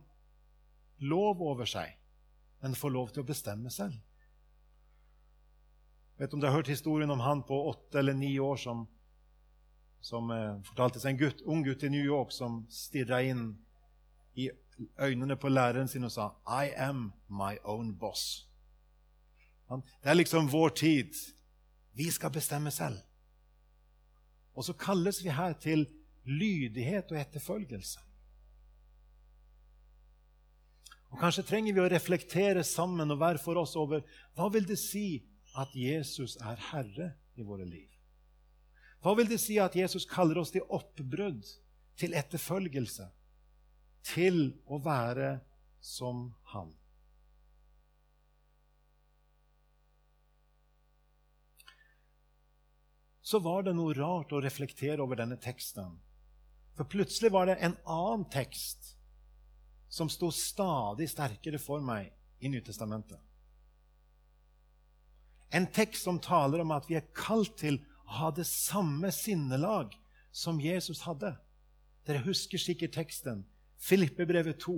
lov 1.08 1.42
over 1.44 1.68
seg, 1.68 1.90
men 2.62 2.76
få 2.78 2.90
lov 2.92 3.12
til 3.12 3.24
å 3.24 3.28
bestemme 3.28 3.72
selv. 3.72 3.98
Vet 6.18 6.30
du 6.30 6.36
om 6.36 6.42
du 6.42 6.48
har 6.48 6.56
hørt 6.56 6.70
historien 6.70 7.10
om 7.14 7.20
han 7.22 7.44
på 7.46 7.56
åtte 7.70 8.00
eller 8.00 8.16
ni 8.18 8.32
år 8.42 8.58
som, 8.58 8.86
som 10.00 10.30
eh, 10.30 10.56
fortalte 10.68 11.00
seg 11.02 11.14
en 11.14 11.20
gutt, 11.22 11.42
ung 11.46 11.64
gutt 11.66 11.82
i 11.82 11.90
New 11.92 12.04
York 12.04 12.32
som 12.32 12.62
stirra 12.70 13.20
inn 13.26 13.50
i 14.38 14.48
øynene 14.98 15.36
på 15.36 15.50
læreren 15.50 15.88
sin 15.88 16.04
og 16.06 16.12
sa 16.12 16.30
'I 16.46 16.72
am 16.76 17.12
my 17.28 17.58
own 17.64 17.96
boss'. 17.98 18.44
Det 19.68 20.10
er 20.10 20.14
liksom 20.14 20.52
vår 20.52 20.68
tid. 20.68 21.14
Vi 21.94 22.10
skal 22.10 22.30
bestemme 22.30 22.70
selv. 22.70 22.98
Og 24.54 24.64
så 24.64 24.72
kalles 24.72 25.24
vi 25.24 25.28
her 25.28 25.52
til 25.52 25.86
lydighet 26.24 27.12
og 27.12 27.20
etterfølgelse. 27.20 28.00
Og 31.10 31.20
Kanskje 31.20 31.42
trenger 31.42 31.74
vi 31.74 31.80
å 31.80 31.90
reflektere 31.90 32.64
sammen 32.64 33.10
og 33.10 33.20
være 33.20 33.38
for 33.38 33.60
oss 33.60 33.76
over 33.76 34.02
hva 34.36 34.48
vil 34.52 34.66
det 34.68 34.78
si 34.78 35.22
at 35.56 35.72
Jesus 35.74 36.36
er 36.36 36.60
herre 36.70 37.12
i 37.36 37.46
våre 37.46 37.64
liv. 37.64 37.88
Hva 39.02 39.14
vil 39.18 39.28
det 39.30 39.38
si 39.42 39.58
at 39.62 39.76
Jesus 39.78 40.06
kaller 40.08 40.40
oss 40.40 40.50
til 40.54 40.66
oppbrudd, 40.74 41.46
til 41.98 42.14
etterfølgelse, 42.18 43.06
til 44.06 44.42
å 44.66 44.80
være 44.82 45.38
som 45.82 46.28
Han? 46.54 46.74
Så 53.28 53.38
var 53.44 53.66
det 53.66 53.74
noe 53.76 53.92
rart 53.92 54.32
å 54.32 54.40
reflektere 54.40 55.04
over 55.04 55.18
denne 55.20 55.36
teksten. 55.36 55.98
For 56.78 56.88
plutselig 56.88 57.28
var 57.34 57.50
det 57.50 57.58
en 57.60 57.74
annen 57.84 58.24
tekst 58.32 58.94
som 59.92 60.08
sto 60.08 60.30
stadig 60.32 61.10
sterkere 61.12 61.60
for 61.60 61.84
meg 61.84 62.08
i 62.40 62.48
Nytestamentet. 62.48 63.20
En 65.52 65.66
tekst 65.72 66.04
som 66.04 66.20
taler 66.20 66.62
om 66.64 66.72
at 66.76 66.88
vi 66.88 66.96
er 66.96 67.08
kalt 67.16 67.56
til 67.60 67.80
ha 68.08 68.30
det 68.34 68.46
samme 68.48 69.12
sinnelag 69.12 69.92
som 70.32 70.60
Jesus 70.60 71.02
hadde. 71.04 71.34
Dere 72.08 72.24
husker 72.24 72.60
sikkert 72.60 72.96
teksten. 72.96 73.44
Filippebrevet 73.78 74.60
2. 74.64 74.76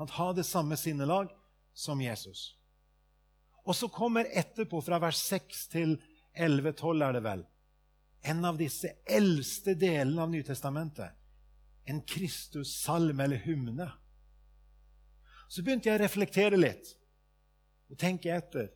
At 0.00 0.14
ha 0.18 0.32
det 0.32 0.46
samme 0.46 0.76
sinnelag 0.78 1.32
som 1.74 2.00
Jesus. 2.00 2.52
Og 3.64 3.76
så 3.76 3.88
kommer 3.88 4.30
etterpå, 4.30 4.80
fra 4.82 4.98
vers 5.02 5.18
6 5.28 5.66
til 5.72 5.96
11-12, 6.38 7.04
er 7.04 7.12
det 7.16 7.22
vel, 7.24 7.42
en 8.22 8.44
av 8.46 8.58
disse 8.58 8.90
eldste 9.06 9.74
delene 9.78 10.22
av 10.22 10.30
Nytestamentet. 10.30 11.18
En 11.84 12.00
Kristus-salme 12.06 13.24
eller 13.24 13.42
hymne. 13.42 13.88
Så 15.50 15.62
begynte 15.62 15.90
jeg 15.90 15.98
å 15.98 16.02
reflektere 16.02 16.58
litt 16.58 16.94
og 17.90 17.98
tenke 17.98 18.30
etter. 18.32 18.70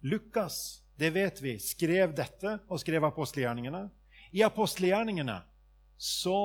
Lukas, 0.00 0.82
det 0.96 1.10
vet 1.10 1.40
vi, 1.42 1.56
skrev 1.60 2.14
dette 2.16 2.58
og 2.68 2.80
skrev 2.80 3.04
apostelgjerningene. 3.08 3.86
I 4.32 4.42
apostelgjerningene 4.46 5.40
så 5.96 6.40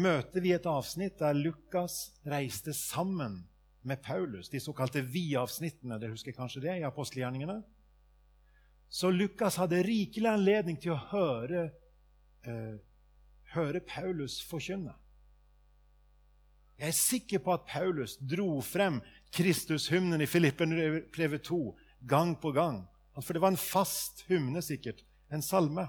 møter 0.00 0.40
vi 0.44 0.52
et 0.54 0.68
avsnitt 0.68 1.18
der 1.20 1.36
Lukas 1.36 2.10
reiste 2.24 2.74
sammen 2.76 3.42
med 3.82 4.02
Paulus, 4.04 4.48
de 4.48 4.60
såkalte 4.60 5.00
vi-avsnittene, 5.00 5.98
dere 5.98 6.14
husker 6.14 6.36
kanskje 6.36 6.62
det 6.66 6.78
i 6.80 6.86
apostelgjerningene, 6.88 7.60
så 8.90 9.10
Lukas 9.10 9.56
hadde 9.60 9.84
rikelig 9.86 10.28
anledning 10.28 10.76
til 10.80 10.96
å 10.96 11.02
høre, 11.12 11.70
eh, 12.44 12.76
høre 13.54 13.80
Paulus 13.80 14.40
forkynne. 14.42 14.94
Jeg 16.80 16.88
er 16.88 16.96
sikker 16.96 17.38
på 17.44 17.52
at 17.52 17.66
Paulus 17.68 18.16
dro 18.16 18.60
frem 18.64 19.00
Kristushymnen 19.32 20.20
i 20.20 20.26
Filippen-brevet 20.26 21.44
2 21.44 21.76
gang 22.00 22.36
på 22.36 22.52
gang. 22.52 22.86
For 23.22 23.32
det 23.32 23.40
var 23.40 23.52
en 23.52 23.60
fast 23.60 24.24
hymne, 24.28 24.62
sikkert. 24.62 25.04
En 25.28 25.42
salme. 25.42 25.88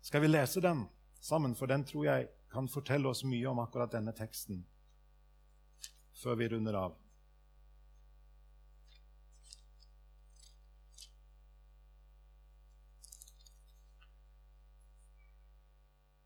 Skal 0.00 0.20
vi 0.20 0.28
lese 0.28 0.60
den 0.60 0.86
sammen? 1.20 1.54
For 1.54 1.66
den 1.66 1.84
tror 1.84 2.06
jeg 2.06 2.28
kan 2.50 2.68
fortelle 2.68 3.08
oss 3.08 3.22
mye 3.24 3.46
om 3.46 3.60
akkurat 3.62 3.92
denne 3.92 4.12
teksten 4.16 4.64
før 6.20 6.36
vi 6.36 6.48
runder 6.52 6.76
av. 6.76 6.96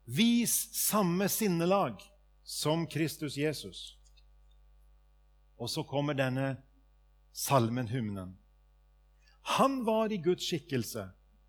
Vis 0.05 0.55
samme 0.75 1.29
sinnelag 1.29 2.03
som 2.43 2.87
Kristus 2.87 3.37
Jesus. 3.37 3.99
Og 5.57 5.71
så 5.71 5.85
kommer 5.85 6.15
denne 6.15 6.57
salmen, 7.35 7.91
hymnen. 7.91 8.37
Han 9.59 9.83
var 9.85 10.15
i 10.15 10.23
Guds 10.23 10.47
skikkelse 10.47 11.09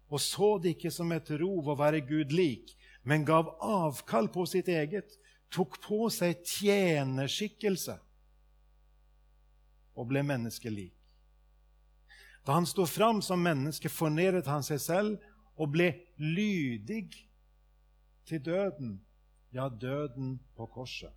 og 0.10 0.22
så 0.22 0.56
det 0.62 0.75
ikke 0.75 0.92
som 0.94 1.12
et 1.15 1.30
rov 1.42 1.70
å 1.72 1.77
være 1.80 2.04
Gud 2.06 2.34
lik, 2.36 2.74
men 3.04 3.25
gav 3.25 3.50
avkall 3.62 4.30
på 4.34 4.46
sitt 4.50 4.70
eget, 4.70 5.18
tok 5.54 5.80
på 5.84 6.08
seg 6.13 6.44
tjenerskikkelse 6.46 7.98
og 9.96 10.10
ble 10.10 10.24
menneskelik. 10.25 10.94
Da 12.46 12.60
han 12.60 12.68
sto 12.70 12.86
fram 12.86 13.24
som 13.25 13.42
menneske, 13.42 13.89
fornedret 13.89 14.48
han 14.50 14.65
seg 14.65 14.82
selv 14.84 15.30
og 15.58 15.72
ble 15.74 15.89
lydig 16.22 17.08
til 18.30 18.42
døden, 18.46 19.00
ja, 19.56 19.70
døden 19.70 20.38
på 20.58 20.68
korset. 20.70 21.13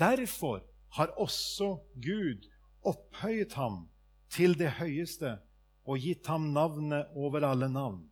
Derfor 0.00 0.64
har 0.96 1.12
også 1.20 1.76
Gud 2.02 2.48
opphøyet 2.88 3.54
ham 3.58 3.86
til 4.32 4.56
det 4.58 4.76
høyeste 4.78 5.36
og 5.84 6.02
gitt 6.02 6.26
ham 6.30 6.52
navnet 6.54 7.10
over 7.18 7.44
alle 7.46 7.68
navn. 7.68 8.02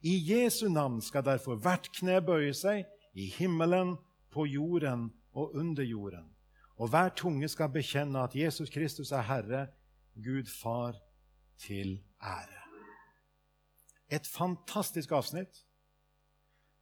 I 0.00 0.16
Jesu 0.32 0.68
navn 0.68 1.00
skal 1.04 1.24
derfor 1.24 1.60
hvert 1.60 1.90
kne 1.98 2.20
bøye 2.24 2.54
seg, 2.56 2.86
i 3.14 3.26
himmelen, 3.36 3.96
på 4.30 4.46
jorden 4.46 5.08
og 5.34 5.54
under 5.58 5.82
jorden. 5.82 6.28
Og 6.78 6.88
hver 6.88 7.10
tunge 7.18 7.48
skal 7.50 7.72
bekjenne 7.74 8.22
at 8.22 8.36
Jesus 8.36 8.70
Kristus 8.70 9.10
er 9.12 9.26
Herre, 9.26 9.66
Gud 10.14 10.46
Far, 10.48 10.94
til 11.58 11.98
ære. 12.22 12.62
Et 14.10 14.26
fantastisk 14.26 15.12
avsnitt. 15.12 15.66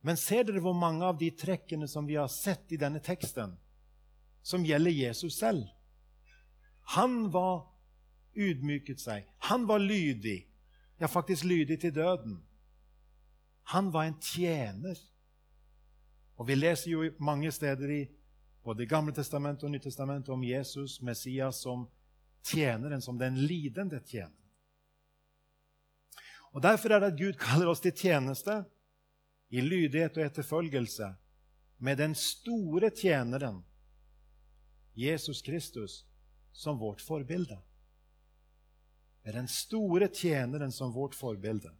Men 0.02 0.16
ser 0.16 0.44
dere 0.46 0.62
hvor 0.62 0.76
mange 0.78 1.02
av 1.04 1.18
de 1.18 1.30
trekkene 1.34 1.88
som 1.90 2.06
vi 2.06 2.14
har 2.14 2.30
sett 2.30 2.70
i 2.72 2.78
denne 2.78 3.00
teksten, 3.02 3.56
som 4.42 4.64
gjelder 4.64 4.94
Jesus 4.94 5.40
selv? 5.40 5.66
Han 6.94 7.30
var 7.32 7.66
ydmyket 8.34 9.00
seg. 9.00 9.26
Han 9.50 9.66
var 9.66 9.78
lydig, 9.78 10.48
ja, 10.98 11.06
faktisk 11.06 11.44
lydig 11.44 11.80
til 11.80 11.94
døden. 11.94 12.38
Han 13.62 13.92
var 13.92 14.08
en 14.08 14.20
tjener. 14.20 14.96
Og 16.36 16.46
Vi 16.48 16.54
leser 16.54 16.90
jo 16.90 17.10
mange 17.18 17.52
steder 17.52 17.90
i 17.90 18.02
både 18.64 18.86
Gamle 18.86 19.12
testamentet 19.12 19.64
og 19.64 19.70
Nyttestamentet 19.70 20.32
om 20.32 20.44
Jesus, 20.44 21.00
Messias, 21.02 21.60
som 21.62 21.88
tjeneren, 22.44 23.02
som 23.02 23.18
den 23.18 23.36
lidende 23.36 24.00
tjener. 24.06 24.32
Og 26.52 26.62
Derfor 26.62 26.88
er 26.88 27.00
det 27.00 27.12
at 27.12 27.20
Gud 27.20 27.36
kaller 27.36 27.68
oss 27.68 27.80
til 27.80 27.92
tjeneste 27.92 28.62
i 29.50 29.60
lydighet 29.60 30.16
og 30.16 30.24
etterfølgelse 30.24 31.12
med 31.78 31.96
den 31.96 32.14
store 32.14 32.90
tjeneren, 32.90 33.62
Jesus 34.96 35.42
Kristus, 35.42 36.07
som 36.58 36.78
vårt 36.78 37.00
forbilde 37.00 37.58
Med 39.22 39.34
den 39.34 39.48
store 39.48 40.08
tjeneren 40.08 40.72
som 40.72 40.92
vårt 40.92 41.14
forbilde. 41.14 41.70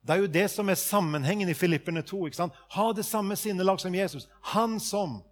Det 0.00 0.12
er 0.12 0.20
jo 0.22 0.26
det 0.30 0.44
som 0.52 0.68
er 0.68 0.78
sammenhengen 0.78 1.48
i 1.48 1.54
Filipperne 1.54 2.02
2. 2.06 2.26
ikke 2.26 2.36
sant? 2.36 2.58
Ha 2.76 2.92
det 2.92 3.04
samme 3.08 3.36
sinnelag 3.36 3.80
som 3.80 3.94
Jesus. 3.94 4.28
Han 4.52 4.78
som. 4.80 5.22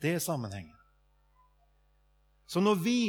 Det 0.00 0.14
er 0.14 0.22
sammenhengen. 0.22 0.76
Så 2.46 2.60
når 2.60 2.74
vi 2.74 3.00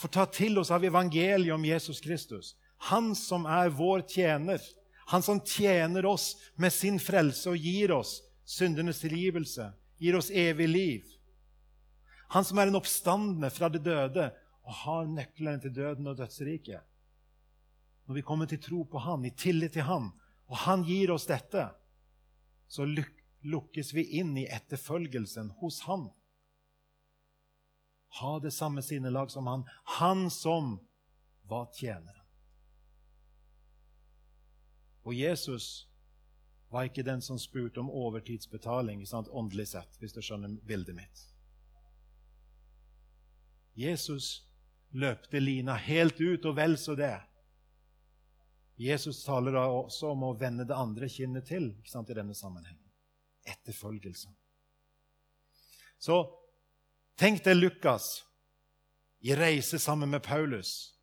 får 0.00 0.08
ta 0.08 0.24
til 0.26 0.58
oss 0.58 0.70
av 0.70 0.84
evangeliet 0.84 1.54
om 1.54 1.64
Jesus 1.64 2.00
Kristus, 2.00 2.54
han 2.88 3.14
som 3.14 3.46
er 3.46 3.70
vår 3.70 4.02
tjener, 4.08 4.60
han 5.06 5.22
som 5.22 5.40
tjener 5.40 6.06
oss 6.06 6.32
med 6.56 6.72
sin 6.72 6.98
frelse 7.00 7.50
og 7.52 7.56
gir 7.60 7.92
oss 7.94 8.18
syndenes 8.44 9.04
tilgivelse, 9.04 9.70
gir 10.02 10.18
oss 10.18 10.30
evig 10.34 10.68
liv 10.68 11.12
han 12.32 12.44
som 12.48 12.58
er 12.58 12.70
en 12.70 12.78
oppstandende 12.78 13.50
fra 13.52 13.68
det 13.68 13.82
døde 13.84 14.30
og 14.64 14.76
har 14.86 15.08
nøklene 15.10 15.60
til 15.60 15.74
døden 15.76 16.06
og 16.08 16.16
dødsriket. 16.16 16.80
Når 18.08 18.16
vi 18.16 18.22
kommer 18.24 18.48
til 18.48 18.60
tro 18.62 18.86
på 18.88 18.98
Han, 19.04 19.26
i 19.28 19.30
tillit 19.36 19.74
til 19.76 19.84
Han, 19.84 20.08
og 20.48 20.56
Han 20.64 20.84
gir 20.88 21.12
oss 21.12 21.28
dette, 21.28 21.66
så 22.72 22.86
lukkes 22.88 23.92
vi 23.92 24.06
inn 24.22 24.32
i 24.40 24.46
etterfølgelsen 24.48 25.52
hos 25.60 25.82
Han. 25.84 26.08
Ha 28.22 28.32
det 28.40 28.54
samme 28.56 28.80
sinnelag 28.82 29.28
som 29.30 29.46
Han, 29.46 29.68
Han 30.00 30.30
som 30.30 30.78
var 31.52 31.68
tjeneren. 31.76 32.24
Og 35.04 35.12
Jesus 35.14 35.84
var 36.72 36.88
ikke 36.88 37.04
den 37.04 37.20
som 37.22 37.38
spurte 37.38 37.80
om 37.80 37.90
overtidsbetaling, 37.90 39.04
åndelig 39.28 39.68
sett, 39.74 39.98
hvis 40.00 40.14
du 40.16 40.22
skjønner 40.24 40.54
bildet 40.64 40.96
mitt. 40.96 41.26
Jesus 43.76 44.46
løpte 44.96 45.40
lina 45.40 45.76
helt 45.76 46.20
ut, 46.20 46.44
og 46.48 46.56
vel 46.56 46.78
så 46.80 46.96
det. 46.96 47.18
Jesus 48.80 49.20
taler 49.24 49.52
da 49.52 49.66
også 49.68 50.14
om 50.14 50.24
å 50.24 50.34
vende 50.40 50.64
det 50.64 50.76
andre 50.76 51.08
kinnet 51.12 51.44
til 51.48 51.74
sant, 51.84 52.08
i 52.08 52.16
denne 52.16 52.34
sammenhengen. 52.34 52.88
Etterfølgelse. 53.44 54.32
Så 56.00 56.18
tenk 57.20 57.44
deg 57.44 57.60
Lukas 57.60 58.22
i 59.20 59.36
reise 59.36 59.78
sammen 59.78 60.10
med 60.10 60.24
Paulus, 60.24 60.94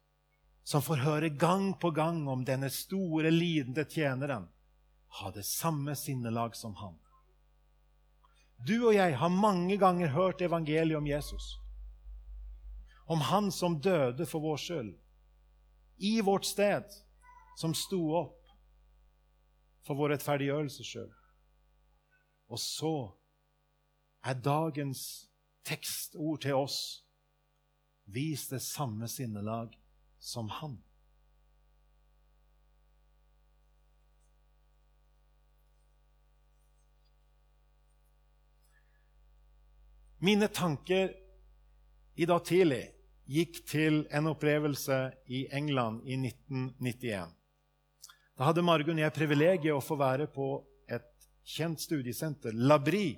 som 0.66 0.82
får 0.82 1.06
høre 1.06 1.30
gang 1.30 1.76
på 1.80 1.94
gang 1.94 2.26
om 2.28 2.42
denne 2.46 2.74
store, 2.74 3.30
lidende 3.30 3.86
tjeneren. 3.86 4.50
Ha 5.10 5.32
det 5.32 5.46
samme 5.46 5.96
sinnelag 5.96 6.56
som 6.56 6.76
han. 6.76 7.00
Du 8.68 8.76
og 8.90 8.94
jeg 8.94 9.18
har 9.18 9.32
mange 9.34 9.78
ganger 9.80 10.14
hørt 10.14 10.42
evangeliet 10.42 10.98
om 10.98 11.08
Jesus 11.08 11.56
om 13.10 13.22
Han 13.22 13.52
som 13.52 13.82
døde 13.82 14.26
for 14.26 14.40
vår 14.40 14.58
skyld, 14.58 14.92
i 15.98 16.22
vårt 16.22 16.46
sted, 16.46 16.86
som 17.58 17.74
sto 17.74 17.98
opp 18.14 18.52
for 19.82 19.98
vår 19.98 20.14
rettferdiggjørelses 20.14 20.92
skyld. 20.92 21.16
Og 22.54 22.62
så 22.62 22.92
er 24.22 24.38
dagens 24.46 25.02
tekstord 25.66 26.44
til 26.46 26.60
oss 26.62 26.78
vis 28.06 28.46
det 28.54 28.62
samme 28.62 29.10
sinnelag 29.10 29.74
som 30.22 30.54
han. 30.60 30.78
Mine 40.20 40.50
tanker 40.52 41.14
i 42.20 42.26
dag 42.28 42.42
tidlig 42.44 42.82
gikk 43.32 43.62
til 43.70 44.02
en 44.12 44.28
opplevelse 44.28 44.98
i 45.32 45.46
England 45.56 46.02
i 46.04 46.18
1991. 46.20 47.32
Da 48.36 48.50
hadde 48.50 48.66
Margunn 48.68 49.00
og 49.00 49.06
jeg 49.06 49.16
privilegiet 49.16 49.72
å 49.76 49.84
få 49.84 49.96
være 50.00 50.28
på 50.34 50.50
et 50.92 51.08
kjent 51.48 51.80
studiesenter. 51.80 52.52
Labri, 52.52 53.14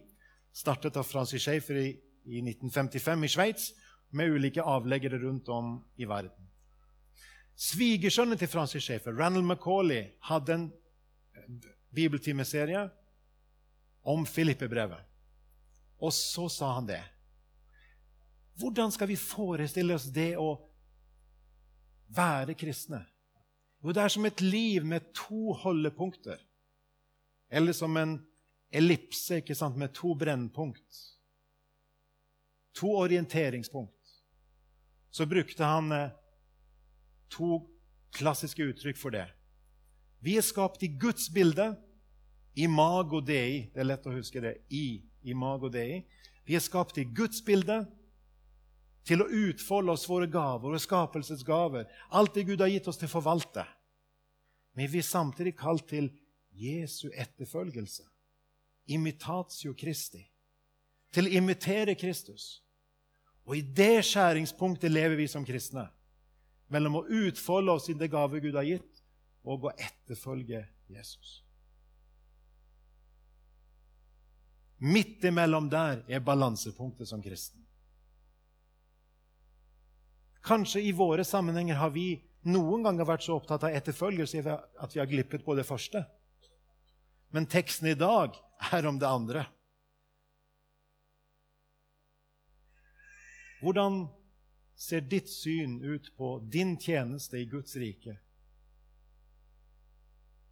startet 0.53 0.99
av 1.01 1.09
Francis 1.09 1.41
Schaefer 1.41 1.81
i, 1.81 1.89
i 2.29 2.43
1955 2.45 3.25
i 3.25 3.33
Sveits, 3.33 3.67
med 4.13 4.37
ulike 4.37 4.61
avleggere 4.61 5.23
rundt 5.23 5.49
om 5.49 5.77
i 5.97 6.05
verden. 6.05 6.49
Svigersønnen 7.57 8.37
til 8.37 8.49
Francis 8.51 8.85
Schaefer, 8.85 9.17
Randall 9.17 9.47
Macauley, 9.47 10.11
hadde 10.29 10.53
en 10.53 10.67
bibeltimeserie 11.95 12.89
om 14.05 14.25
Filippe-brevet. 14.27 15.10
Og 16.01 16.13
så 16.13 16.47
sa 16.49 16.73
han 16.79 16.89
det. 16.89 17.01
Hvordan 18.59 18.91
skal 18.91 19.09
vi 19.09 19.17
forestille 19.19 19.95
oss 19.95 20.09
det 20.13 20.33
å 20.37 20.53
være 22.13 22.55
kristne? 22.57 23.03
Jo, 23.81 23.93
det 23.93 24.03
er 24.03 24.13
som 24.13 24.25
et 24.27 24.41
liv 24.43 24.85
med 24.85 25.07
to 25.17 25.53
holdepunkter. 25.63 26.41
Eller 27.49 27.73
som 27.73 27.97
en 27.97 28.19
ellipse 28.71 29.41
ikke 29.41 29.57
sant, 29.57 29.77
med 29.77 29.93
to 29.97 30.13
brennpunkt. 30.15 31.01
To 32.79 32.93
orienteringspunkt. 33.01 33.97
Så 35.11 35.25
brukte 35.27 35.67
han 35.67 35.91
eh, 35.91 36.13
to 37.31 37.57
klassiske 38.15 38.63
uttrykk 38.63 38.99
for 38.99 39.15
det. 39.15 39.25
Vi 40.23 40.37
er 40.37 40.45
skapt 40.45 40.83
i 40.85 40.91
Guds 41.01 41.27
bilde. 41.33 41.73
Imago 42.55 43.21
dei. 43.23 43.69
Det 43.73 43.81
er 43.81 43.87
lett 43.87 44.07
å 44.07 44.13
huske 44.15 44.41
det. 44.43 44.57
I. 44.69 45.01
Imago 45.23 45.69
dei. 45.71 46.03
Vi 46.47 46.57
er 46.57 46.63
skapt 46.63 46.97
i 46.99 47.05
Guds 47.05 47.43
bilde 47.45 47.83
til 49.07 49.23
å 49.23 49.29
utfolde 49.29 49.93
oss 49.93 50.07
våre 50.09 50.27
gaver 50.29 50.75
og 50.75 50.81
skapelsesgaver. 50.81 51.87
Alt 52.11 52.35
det 52.35 52.47
Gud 52.49 52.61
har 52.61 52.71
gitt 52.71 52.89
oss 52.89 52.99
til 53.01 53.09
å 53.09 53.15
forvalte. 53.15 53.65
Men 54.77 54.91
vi 54.91 55.01
er 55.01 55.07
samtidig 55.07 55.55
kalt 55.59 55.87
til 55.89 56.09
Jesu 56.51 57.09
etterfølgelse. 57.09 58.03
Imitatio 58.91 59.73
Christi. 59.77 60.21
Til 61.11 61.27
å 61.27 61.33
imitere 61.41 61.95
Kristus. 61.99 62.61
Og 63.47 63.57
i 63.57 63.63
det 63.65 64.03
skjæringspunktet 64.07 64.91
lever 64.91 65.17
vi 65.19 65.27
som 65.27 65.45
kristne. 65.45 65.87
Mellom 66.71 67.01
å 67.01 67.05
utfolde 67.25 67.73
oss 67.73 67.89
i 67.91 67.97
det 67.99 68.11
gave 68.11 68.39
Gud 68.39 68.55
har 68.55 68.67
gitt, 68.67 69.01
og 69.43 69.65
å 69.67 69.73
etterfølge 69.75 70.61
Jesus. 70.87 71.41
Midt 74.81 75.23
imellom 75.23 75.69
der 75.69 76.01
er 76.09 76.23
balansepunktet 76.25 77.07
som 77.07 77.21
kristen. 77.21 77.61
Kanskje 80.41 80.81
i 80.81 80.91
våre 80.97 81.23
sammenhenger 81.25 81.77
har 81.77 81.91
vi 81.93 82.15
noen 82.49 82.81
ganger 82.81 83.05
vært 83.05 83.27
så 83.27 83.35
opptatt 83.37 83.67
av 83.67 83.75
etterfølgelse 83.77 84.41
at 84.41 84.95
vi 84.95 85.01
har 85.01 85.09
glippet 85.09 85.45
på 85.45 85.53
det 85.57 85.67
første. 85.67 86.01
Men 87.29 87.45
teksten 87.45 87.91
i 87.91 87.97
dag 87.97 88.33
er 88.73 88.87
om 88.89 88.97
det 88.99 89.07
andre. 89.07 89.45
Hvordan 93.61 94.07
ser 94.73 95.05
ditt 95.05 95.29
syn 95.29 95.77
ut 95.85 96.09
på 96.17 96.33
din 96.49 96.73
tjeneste 96.81 97.37
i 97.37 97.45
Guds 97.45 97.77
rike? 97.77 98.17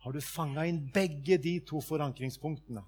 Har 0.06 0.14
du 0.14 0.22
fanga 0.22 0.68
inn 0.70 0.84
begge 0.94 1.40
de 1.42 1.58
to 1.66 1.82
forankringspunktene? 1.82 2.86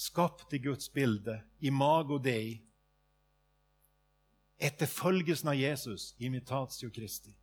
Skapt 0.00 0.52
i 0.56 0.58
Guds 0.58 0.92
bilde, 0.92 1.34
imago 1.58 2.16
dei. 2.18 2.62
Etterfølgelsen 4.56 5.52
av 5.52 5.58
Jesus, 5.60 6.14
imitatio 6.18 6.88
Kristi. 6.90 7.34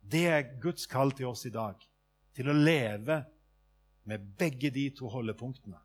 Det 0.00 0.24
er 0.30 0.48
Guds 0.62 0.88
kall 0.88 1.12
til 1.12 1.28
oss 1.28 1.44
i 1.44 1.52
dag, 1.52 1.76
til 2.32 2.48
å 2.48 2.56
leve 2.56 3.20
med 4.08 4.32
begge 4.40 4.72
de 4.72 4.88
to 4.96 5.12
holdepunktene. 5.12 5.82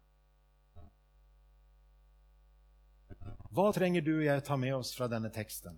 Hva 3.52 3.72
trenger 3.76 4.08
du 4.08 4.14
og 4.22 4.28
jeg 4.30 4.48
ta 4.48 4.56
med 4.56 4.78
oss 4.78 4.96
fra 4.96 5.12
denne 5.12 5.36
teksten? 5.36 5.76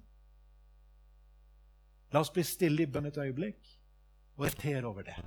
La 2.13 2.21
oss 2.21 2.29
bli 2.34 2.45
stille 2.45 2.86
i 2.86 2.91
bønn 2.93 3.10
et 3.10 3.17
øyeblikk 3.17 3.79
og 4.38 4.45
reflektere 4.45 4.86
over 4.86 5.10
det. 5.10 5.17